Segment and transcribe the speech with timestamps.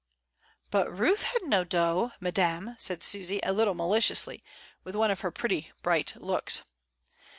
[0.71, 4.43] "But Ruth had no dot^ Madame," said Susy, a little maliciously,
[4.83, 6.63] with one of her pretty bright looks.